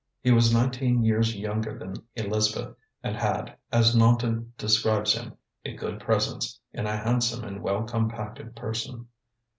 [0.23, 5.99] He was nineteen years younger than Elizabeth, and had, as Naunton describes him, 'a good
[5.99, 9.09] presence in a handsome and well compacted person.